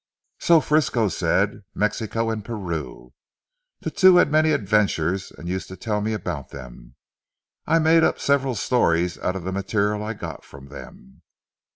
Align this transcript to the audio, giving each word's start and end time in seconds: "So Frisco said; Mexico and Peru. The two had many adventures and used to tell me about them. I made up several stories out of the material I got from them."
"So 0.39 0.61
Frisco 0.61 1.09
said; 1.09 1.61
Mexico 1.75 2.31
and 2.31 2.43
Peru. 2.43 3.13
The 3.81 3.91
two 3.91 4.15
had 4.15 4.31
many 4.31 4.51
adventures 4.51 5.31
and 5.31 5.47
used 5.47 5.67
to 5.67 5.77
tell 5.77 6.01
me 6.01 6.13
about 6.13 6.49
them. 6.49 6.95
I 7.67 7.77
made 7.77 8.03
up 8.03 8.17
several 8.17 8.55
stories 8.55 9.19
out 9.19 9.35
of 9.35 9.43
the 9.43 9.51
material 9.51 10.01
I 10.03 10.13
got 10.15 10.43
from 10.43 10.69
them." 10.69 11.21